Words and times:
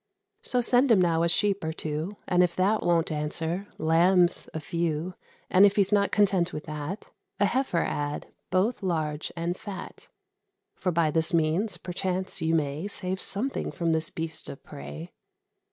So, 0.41 0.61
send 0.61 0.89
him 0.89 0.99
now 0.99 1.21
a 1.21 1.29
sheep 1.29 1.63
or 1.63 1.71
two; 1.71 2.17
If 2.27 2.55
that 2.55 2.81
won't 2.81 3.11
answer, 3.11 3.67
lambs 3.77 4.49
a 4.51 4.59
few; 4.59 5.13
And 5.47 5.63
if 5.63 5.75
he's 5.75 5.91
not 5.91 6.11
content 6.11 6.51
with 6.51 6.63
that, 6.63 7.11
A 7.39 7.45
heifer 7.45 7.83
add, 7.85 8.33
both 8.49 8.81
large 8.81 9.31
and 9.35 9.55
fat; 9.55 10.07
For 10.73 10.91
by 10.91 11.11
this 11.11 11.35
means, 11.35 11.77
perchance, 11.77 12.41
you 12.41 12.55
may 12.55 12.87
Save 12.87 13.21
something 13.21 13.71
from 13.71 13.91
this 13.91 14.09
beast 14.09 14.49
of 14.49 14.63
prey." 14.63 15.11